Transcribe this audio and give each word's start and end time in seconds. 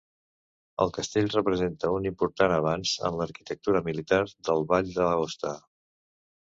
El 0.85 0.93
castell 0.95 1.29
representa 1.33 1.91
un 1.97 2.09
important 2.11 2.55
avanç 2.57 2.97
en 3.11 3.21
l'arquitectura 3.21 3.83
militar 3.93 4.23
del 4.51 4.69
Vall 4.75 4.93
d'Aosta. 4.99 5.59